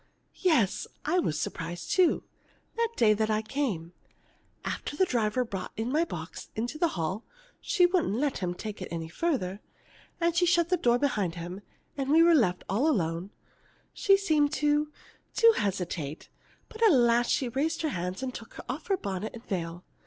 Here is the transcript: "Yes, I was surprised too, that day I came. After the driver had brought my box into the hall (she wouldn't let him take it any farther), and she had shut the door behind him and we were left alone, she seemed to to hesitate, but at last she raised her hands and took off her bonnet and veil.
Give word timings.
"Yes, 0.41 0.87
I 1.05 1.19
was 1.19 1.39
surprised 1.39 1.91
too, 1.91 2.23
that 2.75 2.87
day 2.97 3.15
I 3.19 3.43
came. 3.43 3.93
After 4.65 4.97
the 4.97 5.05
driver 5.05 5.41
had 5.41 5.51
brought 5.51 5.77
my 5.79 6.05
box 6.05 6.49
into 6.55 6.79
the 6.79 6.87
hall 6.97 7.23
(she 7.59 7.85
wouldn't 7.85 8.15
let 8.15 8.39
him 8.39 8.55
take 8.55 8.81
it 8.81 8.87
any 8.89 9.07
farther), 9.07 9.61
and 10.19 10.35
she 10.35 10.45
had 10.45 10.49
shut 10.51 10.69
the 10.69 10.77
door 10.77 10.97
behind 10.97 11.35
him 11.35 11.61
and 11.97 12.09
we 12.09 12.23
were 12.23 12.33
left 12.33 12.63
alone, 12.67 13.29
she 13.93 14.17
seemed 14.17 14.51
to 14.53 14.91
to 15.35 15.51
hesitate, 15.57 16.29
but 16.67 16.81
at 16.81 16.91
last 16.91 17.29
she 17.31 17.49
raised 17.49 17.83
her 17.83 17.89
hands 17.89 18.23
and 18.23 18.33
took 18.33 18.55
off 18.67 18.87
her 18.87 18.97
bonnet 18.97 19.35
and 19.35 19.45
veil. 19.45 19.83